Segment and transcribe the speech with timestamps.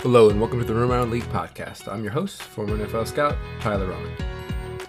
[0.00, 1.90] Hello and welcome to the Room Around League podcast.
[1.90, 4.12] I'm your host, former NFL scout Tyler Roman.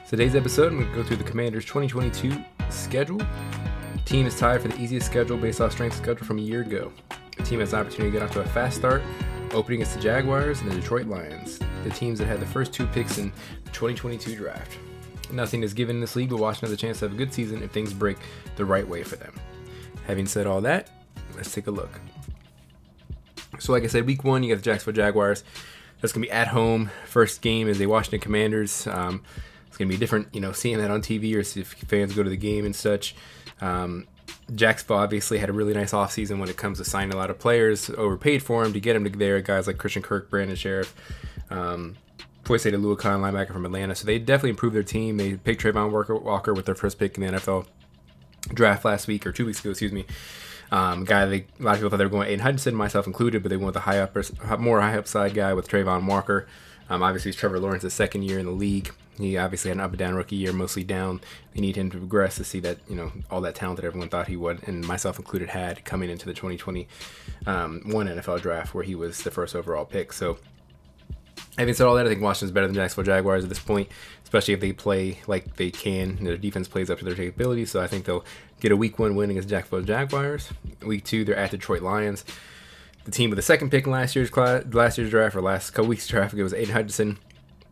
[0.07, 2.35] Today's episode, I'm going to go through the Commanders' 2022
[2.69, 3.17] schedule.
[3.17, 6.61] The team is tied for the easiest schedule based off strength schedule from a year
[6.61, 6.91] ago.
[7.35, 9.01] The team has an opportunity to get off to a fast start,
[9.53, 12.85] opening against the Jaguars and the Detroit Lions, the teams that had the first two
[12.87, 13.31] picks in
[13.63, 14.77] the 2022 draft.
[15.31, 17.33] Nothing is given in this league, but Washington has a chance to have a good
[17.33, 18.17] season if things break
[18.57, 19.33] the right way for them.
[20.05, 20.89] Having said all that,
[21.35, 21.99] let's take a look.
[23.59, 25.43] So, like I said, week one, you got the Jacksonville Jaguars.
[26.01, 26.91] That's going to be at home.
[27.05, 28.85] First game is the Washington Commanders.
[28.87, 29.23] Um,
[29.67, 32.23] it's going to be different, you know, seeing that on TV or if fans go
[32.23, 33.15] to the game and such.
[33.61, 34.07] Um,
[34.53, 37.39] Jacksonville obviously had a really nice offseason when it comes to signing a lot of
[37.39, 39.41] players, overpaid for them to get them to there.
[39.41, 40.93] Guys like Christian Kirk, Brandon Scherff,
[41.49, 41.97] um,
[42.43, 43.95] Foyesade Oluokun, linebacker from Atlanta.
[43.95, 45.17] So they definitely improved their team.
[45.17, 47.67] They picked Walker, Walker with their first pick in the NFL
[48.53, 50.05] draft last week or two weeks ago, excuse me.
[50.71, 53.41] Um, guy they, a lot of people thought they were going Aidan Hutchinson, myself included,
[53.41, 54.23] but they went with a high upper,
[54.59, 56.47] more high upside guy with Travon Walker.
[56.89, 58.91] Um, obviously, it's Trevor Lawrence's second year in the league.
[59.17, 61.21] He obviously had an up and down rookie year, mostly down.
[61.53, 64.09] They need him to progress to see that you know all that talent that everyone
[64.09, 66.87] thought he would, and myself included, had coming into the 2021
[67.47, 70.13] um, NFL draft where he was the first overall pick.
[70.13, 70.37] So
[71.57, 73.89] Having said all that, I think Washington's better than Jacksonville Jaguars at this point,
[74.23, 76.23] especially if they play like they can.
[76.23, 78.25] Their defense plays up to their capabilities, so I think they'll
[78.59, 80.49] get a week one win against Jacksonville Jaguars.
[80.85, 82.25] Week two, they're at Detroit Lions.
[83.05, 85.71] The team with the second pick in last year's class, last year's draft or last
[85.71, 87.17] couple weeks draft, it was Aidan Hutchinson.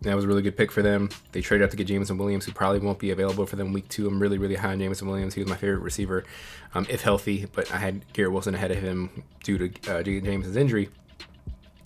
[0.02, 1.10] That was a really good pick for them.
[1.32, 3.88] They traded up to get Jameson Williams, who probably won't be available for them week
[3.90, 4.08] two.
[4.08, 5.34] I'm really, really high on Jameson Williams.
[5.34, 6.26] He was my favorite receiver,
[6.74, 10.90] um, if healthy, but I had Garrett Wilson ahead of him due to uh, injury.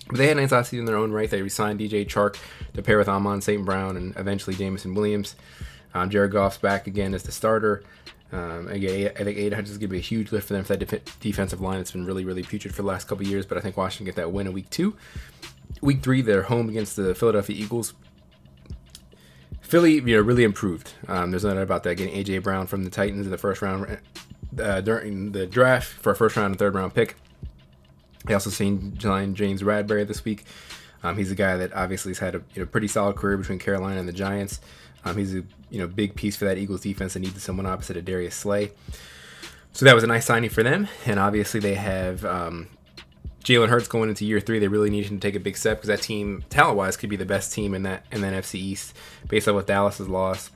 [0.09, 1.29] But they had a nice offseason in their own right.
[1.29, 2.37] They re-signed DJ Chark
[2.73, 3.63] to pair with Amon St.
[3.63, 5.35] Brown and eventually Jameson Williams.
[5.93, 7.83] Um, Jared Goff's back again as the starter.
[8.31, 10.63] Um, again, I think Aidan Hutchinson is going to be a huge lift for them
[10.63, 11.79] for that def- defensive line.
[11.79, 14.05] It's been really, really putrid for the last couple of years, but I think Washington
[14.05, 14.95] get that win in week two.
[15.81, 17.93] Week three, they're home against the Philadelphia Eagles.
[19.61, 20.93] Philly, you know, really improved.
[21.07, 21.95] Um, there's nothing about that.
[21.95, 23.99] Getting AJ Brown from the Titans in the first round
[24.59, 27.15] uh, during the draft for a first round and third round pick.
[28.27, 30.45] I also seen James Bradberry this week.
[31.03, 33.59] Um, he's a guy that obviously has had a you know, pretty solid career between
[33.59, 34.59] Carolina and the Giants.
[35.05, 37.95] Um, he's a you know big piece for that Eagles defense that needed someone opposite
[37.95, 38.71] of Darius Slay.
[39.71, 40.87] So that was a nice signing for them.
[41.05, 42.67] And obviously they have um,
[43.43, 44.59] Jalen Hurts going into year three.
[44.59, 47.09] They really need him to take a big step because that team, talent wise, could
[47.09, 48.95] be the best team in that in that NFC East
[49.29, 50.51] based on what Dallas has lost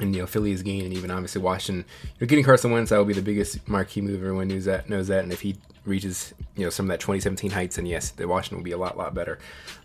[0.00, 1.84] and you know Philly is gained, and even obviously Washington.
[2.02, 4.20] You know, getting Carson Wentz that will be the biggest marquee move.
[4.20, 4.88] Everyone knows that.
[4.88, 8.10] Knows that, and if he reaches you know some of that 2017 heights, and yes,
[8.10, 9.38] the Washington will be a lot lot better.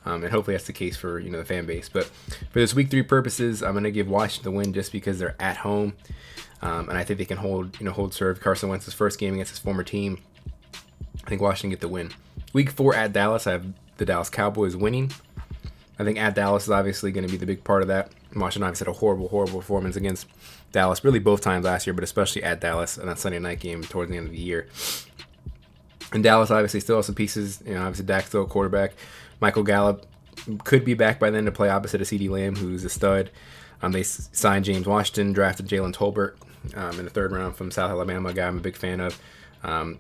[0.06, 1.90] Um, and hopefully that's the case for you know the fan base.
[1.90, 5.36] But for this week three purposes, I'm gonna give Washington the win just because they're
[5.40, 5.94] at home,
[6.62, 8.40] um, and I think they can hold you know hold serve.
[8.40, 10.20] Carson Wentz's first game against his former team.
[11.26, 12.12] I think Washington get the win.
[12.54, 13.66] Week four at Dallas, I have
[13.98, 15.12] the Dallas Cowboys winning.
[16.00, 18.12] I think at Dallas is obviously going to be the big part of that.
[18.36, 20.28] Washington obviously had a horrible, horrible performance against
[20.72, 23.82] Dallas, really both times last year, but especially at Dallas in that Sunday night game
[23.84, 24.68] towards the end of the year.
[26.14, 27.62] And Dallas obviously still has some pieces.
[27.66, 28.94] You know, obviously Dak still a quarterback.
[29.40, 30.06] Michael Gallup
[30.64, 33.30] could be back by then to play opposite of CeeDee Lamb, who's a stud.
[33.82, 36.36] Um, they signed James Washington, drafted Jalen Tolbert
[36.76, 39.20] um, in the third round from South Alabama, a guy I'm a big fan of.
[39.64, 40.00] Um,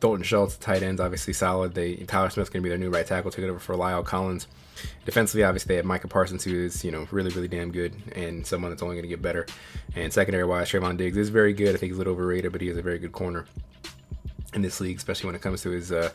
[0.00, 1.74] Dalton Schultz, tight ends, obviously solid.
[1.74, 4.48] They Tyler Smith's going to be their new right tackle, taking over for La'el Collins.
[5.06, 8.46] Defensively, obviously, they have Micah Parsons, who is you know really really damn good and
[8.46, 9.46] someone that's only going to get better.
[9.94, 11.74] And secondary wise, Trevon Diggs is very good.
[11.74, 13.46] I think he's a little overrated, but he is a very good corner
[14.54, 16.10] in this league, especially when it comes to his uh,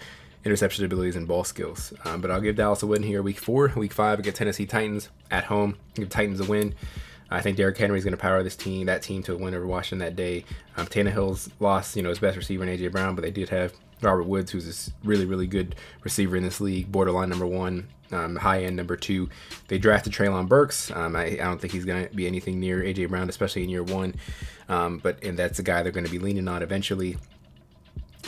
[0.45, 1.93] interception abilities and ball skills.
[2.05, 3.71] Um, but I'll give Dallas a win here, week four.
[3.75, 5.77] Week five, against Tennessee Titans at home.
[5.95, 6.75] Give Titans a win.
[7.31, 9.53] I think Derrick Henry is going to power this team, that team, to a win
[9.53, 10.45] over Washington that day.
[10.77, 13.73] Um, Tannehill's lost, you know, his best receiver in AJ Brown, but they did have
[14.01, 18.35] Robert Woods, who's a really, really good receiver in this league, borderline number one, um,
[18.35, 19.29] high end number two.
[19.67, 20.89] They drafted Treylon Burks.
[20.91, 23.69] Um, I, I, don't think he's going to be anything near AJ Brown, especially in
[23.69, 24.15] year one.
[24.67, 27.17] Um, but and that's a guy they're going to be leaning on eventually.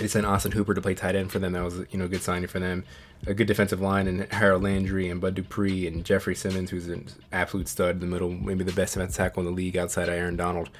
[0.02, 1.52] They sent Austin Hooper to play tight end for them.
[1.52, 2.84] That was you know a good signing for them.
[3.28, 7.08] A good defensive line and Harold Landry and Bud Dupree and Jeffrey Simmons, who's an
[7.32, 10.16] absolute stud in the middle, maybe the best defensive tackle in the league outside of
[10.16, 10.72] Aaron Donald.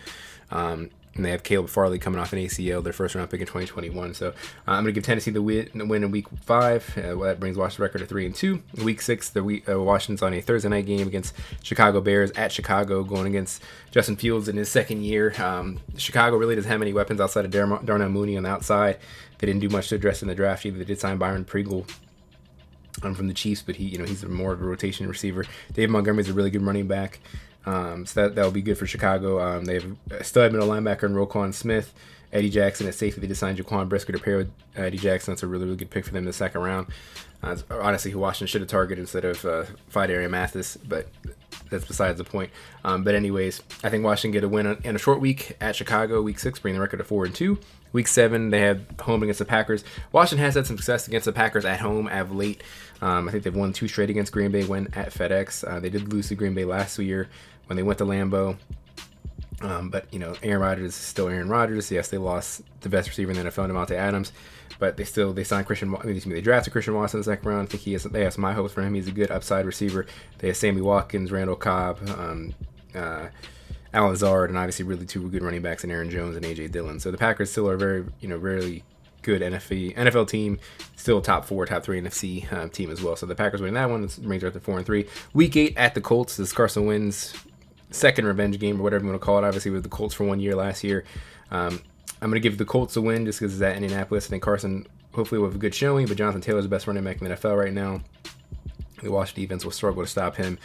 [0.50, 3.48] Um, and they have Caleb Farley coming off an ACL, their first round pick in
[3.48, 4.14] 2021.
[4.14, 4.32] So uh,
[4.68, 6.98] I'm going to give Tennessee the win, the win in week five.
[6.98, 8.64] Uh, well, that brings Washington record to three and two.
[8.76, 12.32] In week six, the week, uh, Washington's on a Thursday night game against Chicago Bears
[12.32, 13.62] at Chicago, going against
[13.92, 15.34] Justin Fields in his second year.
[15.42, 18.98] Um, Chicago really doesn't have any weapons outside of Dar- Darnell Mooney on the outside.
[19.40, 20.78] They didn't do much to address in the draft either.
[20.78, 21.86] They did sign Byron Pringle
[23.04, 25.46] um, from the Chiefs, but he, you know, he's more of a rotation receiver.
[25.74, 27.20] Dave Montgomery's a really good running back.
[27.66, 29.40] Um, so that that'll be good for Chicago.
[29.40, 31.94] Um, they have a stud middle linebacker in Roquan Smith,
[32.34, 33.22] Eddie Jackson at safety.
[33.22, 35.34] They just signed Jaquan Brisker to pair with Eddie Jackson.
[35.34, 36.88] That's a really, really good pick for them in the second round.
[37.44, 41.08] Uh, honestly, who Washington should have targeted instead of uh, Phidarian Mathis, but
[41.70, 42.52] that's besides the point.
[42.84, 46.22] Um, but anyways, I think Washington get a win in a short week at Chicago,
[46.22, 47.60] week six, bringing the record to four and two.
[47.94, 49.84] Week seven, they had home against the Packers.
[50.12, 52.64] Washington has had some success against the Packers at home of late.
[53.02, 55.68] Um, I think they've won two straight against Green Bay, went at FedEx.
[55.70, 57.28] Uh, they did lose to Green Bay last year
[57.66, 58.58] when they went to Lambeau.
[59.62, 61.92] Um, but you know, Aaron Rodgers is still Aaron Rodgers.
[61.92, 64.32] Yes, they lost the best receiver in the NFL, Davante Adams,
[64.80, 65.96] but they still they signed Christian.
[65.96, 67.68] I mean, they drafted Christian Watson in the second round.
[67.68, 68.94] I think he has they have my hopes for him.
[68.94, 70.06] He's a good upside receiver.
[70.40, 72.54] They have Sammy Watkins, Randall Cobb, um,
[72.96, 73.28] uh,
[73.94, 77.00] Allen Lazard, and obviously really two good running backs in Aaron Jones and AJ Dillon.
[77.00, 78.84] So the Packers still are very you know really
[79.22, 80.60] good NFL NFL team,
[80.96, 83.16] still top four, top three NFC um, team as well.
[83.16, 85.08] So the Packers winning that one brings up to four and three.
[85.34, 86.38] Week eight at the Colts.
[86.38, 87.34] This Carson Wentz
[87.92, 89.44] second revenge game or whatever you want to call it.
[89.44, 91.04] Obviously with the Colts for one year last year.
[91.52, 91.82] Um,
[92.22, 94.28] I'm going to give the Colts a win just because it's at Indianapolis.
[94.28, 97.04] I think Carson hopefully will have a good showing, but Jonathan Taylor's the best running
[97.04, 98.02] back in the NFL right now.
[99.02, 100.58] The Washington defense will struggle to stop him.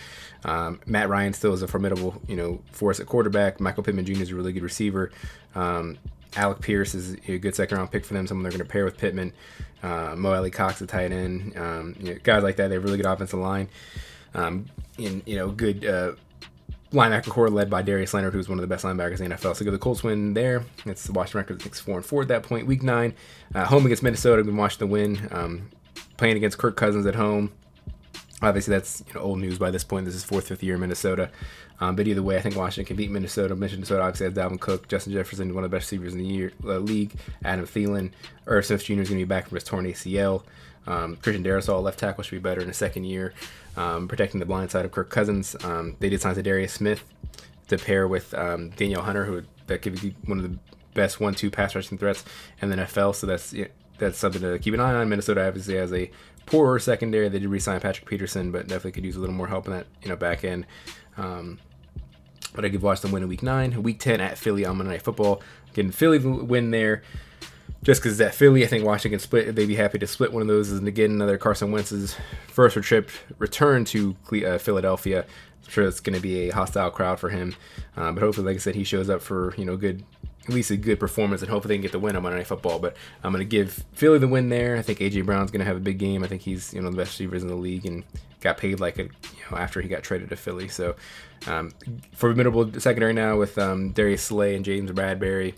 [0.45, 3.61] Um, Matt Ryan still is a formidable, you know, force at quarterback.
[3.61, 4.23] Michael Pittman Jr.
[4.23, 5.11] is a really good receiver.
[5.55, 5.99] Um,
[6.37, 8.27] Alec Pierce is a good second round pick for them.
[8.27, 9.33] Someone they're going to pair with Pittman.
[9.83, 11.57] Uh, Mo Alie-Cox, a tight end.
[11.57, 12.69] Um, you know, guys like that.
[12.69, 13.69] They have really good offensive line.
[14.35, 14.67] Um,
[14.99, 16.13] and you know, good uh,
[16.93, 19.57] linebacker corps led by Darius Leonard, who's one of the best linebackers in the NFL.
[19.57, 20.65] So go the Colts win there.
[20.85, 22.67] It's the Washington record six four and four at that point.
[22.67, 23.15] Week nine,
[23.55, 24.43] uh, home against Minnesota.
[24.43, 25.29] We watched the win.
[25.31, 25.71] Um,
[26.17, 27.53] playing against Kirk Cousins at home.
[28.43, 30.05] Obviously, that's you know, old news by this point.
[30.05, 31.31] This is fourth, fifth year in Minnesota.
[31.81, 33.55] Um, but either way, I think Washington can beat Minnesota.
[33.55, 36.53] Minnesota obviously has Dalvin Cook, Justin Jefferson, one of the best receivers in the year,
[36.65, 37.13] uh, league.
[37.45, 38.11] Adam Thielen,
[38.47, 38.93] Irv Smith Jr.
[38.93, 40.43] is going to be back from his torn ACL.
[40.87, 43.35] Um, Christian Darrisaw, left tackle, should be better in the second year,
[43.77, 45.57] um, protecting the blind side of Kirk Cousins.
[45.65, 47.03] Um, they did sign Darius Smith
[47.69, 50.59] to pair with um, Danielle Hunter, who that could be one of the
[50.95, 52.25] best one-two pass rushing threats
[52.63, 53.15] in the NFL.
[53.15, 53.53] So that's
[53.99, 55.09] that's something to keep an eye on.
[55.09, 56.11] Minnesota obviously has a
[56.47, 57.29] poorer secondary.
[57.29, 59.87] They did re-sign Patrick Peterson, but definitely could use a little more help in that
[60.03, 60.67] you know back end.
[61.17, 61.59] Um,
[62.55, 63.83] but I give Washington win in week nine.
[63.83, 65.43] Week 10 at Philly on Monday Night Football.
[65.75, 67.03] Getting Philly win there
[67.87, 69.55] just because that Philly, I think Washington split.
[69.55, 72.17] They'd be happy to split one of those and again another Carson Wentz's
[72.49, 75.23] first trip return to uh, Philadelphia.
[75.23, 77.55] I'm sure it's going to be a hostile crowd for him,
[77.97, 80.05] uh, but hopefully, like I said, he shows up for you know good,
[80.49, 82.47] at least a good performance, and hopefully they can get the win on Monday Night
[82.47, 82.79] Football.
[82.79, 84.77] But I'm going to give Philly the win there.
[84.77, 86.23] I think AJ Brown's going to have a big game.
[86.23, 88.05] I think he's you know the best receivers in the league and
[88.41, 89.11] got paid like a you
[89.51, 90.69] know after he got traded to Philly.
[90.69, 90.97] So
[91.47, 91.73] um,
[92.13, 95.55] formidable secondary now with um, Darius Slay and James Bradberry.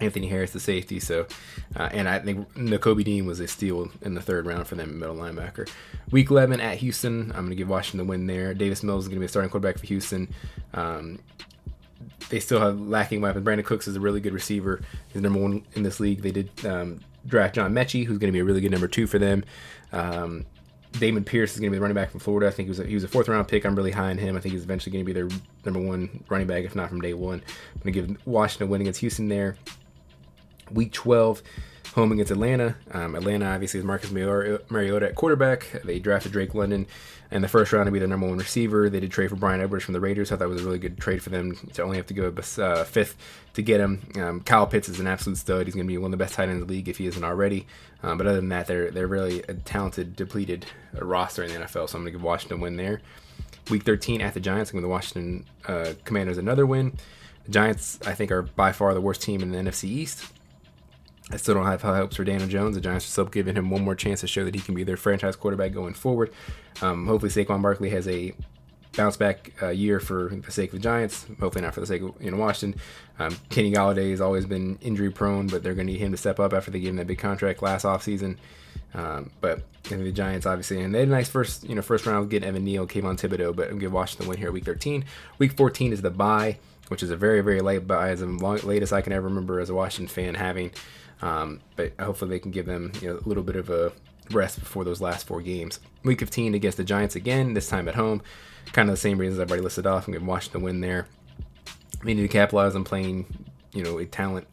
[0.00, 0.98] Anthony Harris, the safety.
[0.98, 1.26] So,
[1.76, 4.98] uh, and I think Nakobe Dean was a steal in the third round for them,
[4.98, 5.68] middle linebacker.
[6.10, 7.30] Week 11 at Houston.
[7.32, 8.54] I'm going to give Washington the win there.
[8.54, 10.32] Davis Mills is going to be a starting quarterback for Houston.
[10.72, 11.18] Um,
[12.28, 13.44] they still have lacking weapons.
[13.44, 14.80] Brandin Cooks is a really good receiver.
[15.12, 16.22] He's number one in this league.
[16.22, 19.06] They did um, draft John Metchie, who's going to be a really good number two
[19.06, 19.44] for them.
[19.92, 20.46] Um,
[20.92, 22.48] Dameon Pierce is going to be the running back from Florida.
[22.48, 23.64] I think he was a, he was a fourth round pick.
[23.64, 24.36] I'm really high on him.
[24.36, 25.28] I think he's eventually going to be their
[25.64, 27.42] number one running back, if not from day one.
[27.74, 29.56] I'm going to give Washington a win against Houston there.
[30.72, 31.42] Week 12,
[31.94, 32.76] home against Atlanta.
[32.92, 35.82] Um, Atlanta obviously is Marcus Mariota at quarterback.
[35.84, 36.86] They drafted Drake London
[37.30, 38.88] in the first round to be their number one receiver.
[38.88, 40.32] They did trade for Bryan Edwards from the Raiders.
[40.32, 42.32] I thought it was a really good trade for them to only have to go
[42.36, 43.16] a uh, fifth
[43.54, 44.02] to get him.
[44.16, 45.66] Um, Kyle Pitts is an absolute stud.
[45.66, 47.06] He's going to be one of the best tight ends in the league if he
[47.06, 47.66] isn't already.
[48.02, 51.88] Um, but other than that, they're they're really a talented, depleted roster in the NFL.
[51.88, 53.00] So I'm going to give Washington a win there.
[53.70, 54.70] Week 13 at the Giants.
[54.70, 56.96] I'm going to Washington uh, Commanders another win.
[57.44, 60.24] The Giants, I think, are by far the worst team in the NFC East.
[61.32, 62.74] I still don't have high hopes for Daniel Jones.
[62.74, 64.82] The Giants are still giving him one more chance to show that he can be
[64.82, 66.32] their franchise quarterback going forward.
[66.82, 68.34] Um, hopefully, Saquon Barkley has a
[68.96, 71.26] bounce back uh, year for the sake of the Giants.
[71.38, 72.80] Hopefully, not for the sake of you know Washington.
[73.18, 76.18] Um, Kenny Golladay has always been injury prone, but they're going to need him to
[76.18, 78.36] step up after they gave him that big contract last offseason.
[78.94, 82.30] Um, but the Giants obviously, and they had a nice first you know first round
[82.30, 85.04] getting Evan Neal, Kayvon Thibodeaux, but give Washington win here week 13.
[85.38, 86.58] Week 14 is the bye,
[86.90, 89.70] which is a very very late bye, as the latest I can ever remember as
[89.70, 90.72] a Washington fan having.
[91.22, 93.92] Um, but hopefully they can give them you know, a little bit of a
[94.30, 95.78] rest before those last four games.
[96.02, 98.22] Week 15 against the Giants again, this time at home.
[98.72, 100.06] Kind of the same reasons I've already listed off.
[100.06, 101.06] I'm going to watch the win there.
[102.04, 103.26] They need to capitalize on playing,
[103.72, 104.48] you know, a talent,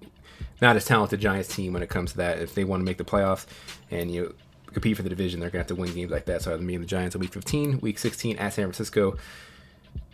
[0.61, 2.39] not as talented Giants team when it comes to that.
[2.39, 3.45] If they want to make the playoffs
[3.89, 4.33] and you know,
[4.73, 6.41] compete for the division, they're going to have to win games like that.
[6.41, 9.17] So I'm mean the Giants in week 15, week 16 at San Francisco.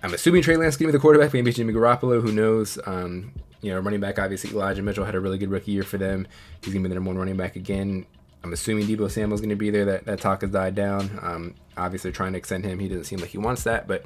[0.03, 2.21] I'm assuming Trey Lance going to be the quarterback, maybe Jimmy Garoppolo.
[2.21, 2.77] Who knows?
[2.85, 3.31] Um,
[3.61, 6.27] you know, running back, obviously, Elijah Mitchell had a really good rookie year for them.
[6.61, 8.05] He's going to be the number one running back again.
[8.43, 9.85] I'm assuming Deebo Samuel's going to be there.
[9.85, 11.17] That, that talk has died down.
[11.21, 12.79] Um, obviously, trying to extend him.
[12.79, 14.05] He doesn't seem like he wants that, but,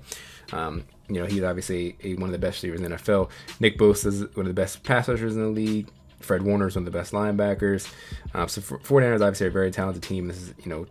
[0.52, 3.32] um, you know, he's obviously a, one of the best receivers in the NFL.
[3.60, 5.90] Nick Bosa is one of the best pass rushers in the league.
[6.20, 7.92] Fred Warner is one of the best linebackers.
[8.36, 10.28] Um, so 49ers obviously are a very talented team.
[10.28, 10.86] This is, you know,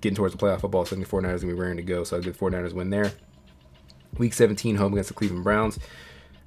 [0.00, 1.76] getting towards the playoff football, so I think the 49ers are going to be raring
[1.78, 2.04] to go.
[2.04, 3.12] So I'll give 49ers win there.
[4.18, 5.78] Week 17, home against the Cleveland Browns.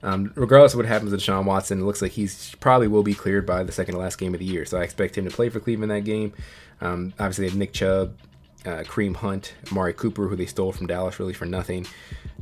[0.04, 3.16] Um, regardless of what happens with Sean Watson, it looks like he's probably will be
[3.16, 4.66] cleared by the second to last game of the year.
[4.66, 6.34] So I expect him to play for Cleveland that game.
[6.80, 8.16] Um, obviously, they have Nick Chubb,
[8.66, 11.88] uh, Kareem Hunt, Amari Cooper, who they stole from Dallas really for nothing.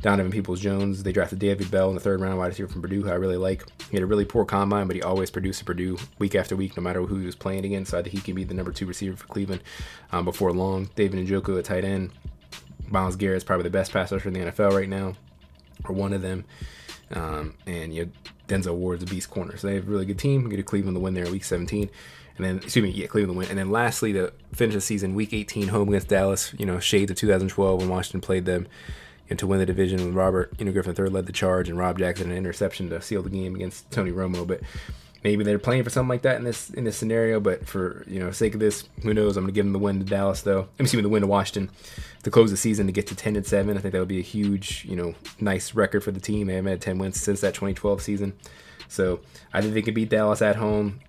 [0.00, 1.02] Donovan Peoples Jones.
[1.02, 3.36] They drafted David Bell in the third round, wide receiver from Purdue, who I really
[3.36, 3.64] like.
[3.90, 6.76] He had a really poor combine, but he always produced at Purdue week after week,
[6.76, 7.92] no matter who he was playing against.
[7.92, 9.62] So I think he can be the number two receiver for Cleveland
[10.12, 10.90] um, before long.
[10.94, 12.10] David Njoku at tight end.
[12.90, 15.14] Garrett is probably the best pass rusher in the NFL right now,
[15.84, 16.44] or one of them.
[17.12, 18.10] Um, and you know,
[18.48, 19.56] Denzel Ward's a beast corner.
[19.56, 20.48] So they have a really good team.
[20.48, 21.90] Get a Cleveland to win there in week 17.
[22.36, 23.48] And then, excuse me, yeah, Cleveland win.
[23.48, 27.10] And then lastly, to finish the season, week 18, home against Dallas, you know, shades
[27.10, 28.66] of 2012 when Washington played them
[29.30, 31.78] and to win the division when Robert, you know, Griffin III led the charge and
[31.78, 34.46] Rob Jackson an interception to seal the game against Tony Romo.
[34.46, 34.60] But
[35.24, 37.40] maybe they're playing for something like that in this in this scenario.
[37.40, 39.36] But for you know sake of this, who knows?
[39.36, 40.68] I'm gonna give them the win to Dallas though.
[40.78, 41.70] I'm assuming the win to Washington
[42.22, 43.76] to close the season to get to 10 and seven.
[43.76, 46.46] I think that would be a huge you know nice record for the team.
[46.46, 48.34] They haven't had 10 wins since that 2012 season,
[48.88, 49.20] so
[49.52, 51.00] I think they can beat Dallas at home.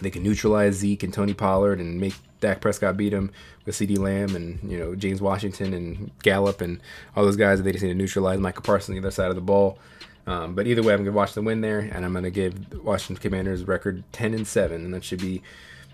[0.00, 3.30] They can neutralize Zeke and Tony Pollard and make Dak Prescott beat him
[3.64, 6.80] with CeeDee Lamb and you know James Washington and Gallup and
[7.14, 7.58] all those guys.
[7.58, 9.78] That they just need to neutralize Micah Parsons on the other side of the ball.
[10.26, 13.22] Um, but either way, I'm gonna watch the win there, and I'm gonna give Washington
[13.22, 15.42] Commanders record 10 and seven, and that should be.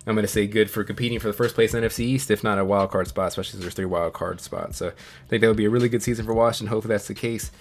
[0.05, 2.59] I'm to say good for competing for the first place in NFC East, if not
[2.59, 4.77] a wild card spot, especially since there's three wild card spots.
[4.79, 6.73] So I think that would be a really good season for Washington.
[6.73, 7.53] Hopefully that's the case.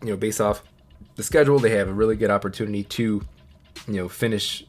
[0.00, 0.62] You know, based off
[1.16, 3.20] the schedule, they have a really good opportunity to,
[3.86, 4.64] you know, finish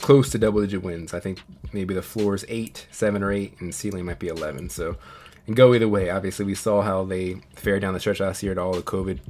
[0.00, 1.14] close to double digit wins.
[1.14, 1.40] I think
[1.72, 4.70] maybe the floor is eight, seven or eight, and ceiling might be 11.
[4.70, 4.96] So,
[5.46, 6.10] and go either way.
[6.10, 9.20] Obviously, we saw how they fared down the stretch last year to all the COVID,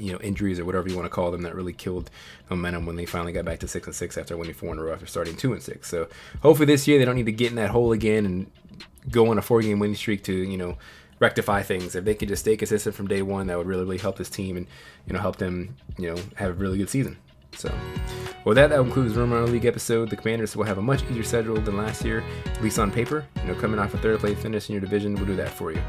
[0.00, 2.10] you know, injuries or whatever you want to call them that really killed
[2.50, 4.82] momentum when they finally got back to six and six after winning four in a
[4.82, 5.88] row after starting two and six.
[5.88, 6.08] So,
[6.42, 8.50] hopefully this year they don't need to get in that hole again and
[9.10, 10.76] go on a four game winning streak to you know
[11.20, 11.94] rectify things.
[11.94, 14.30] If they could just stay consistent from day one, that would really really help this
[14.30, 14.66] team and
[15.06, 17.16] you know help them you know have a really good season.
[17.52, 17.72] So,
[18.44, 20.10] well, that, that concludes Around League episode.
[20.10, 23.26] The Commanders will have a much easier schedule than last year, at least on paper.
[23.42, 25.72] You know, coming off a third place finish in your division will do that for
[25.72, 25.82] you.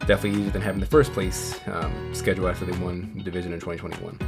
[0.00, 3.60] Definitely easier than having the first place um, schedule after they won the division in
[3.60, 4.18] 2021.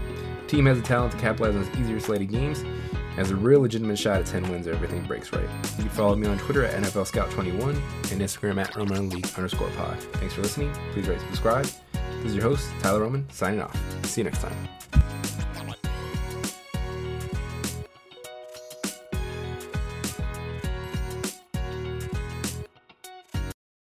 [0.48, 2.64] Team has the talent to capitalize on its easier slated games,
[3.16, 5.48] has a real legitimate shot at 10 wins if everything breaks right.
[5.76, 7.70] You can follow me on Twitter at NFL Scout21
[8.12, 9.98] and Instagram at Roman League underscore pod.
[10.14, 10.72] Thanks for listening.
[10.92, 11.66] Please rate and subscribe.
[12.22, 13.76] This is your host, Tyler Roman, signing off.
[14.06, 15.15] See you next time.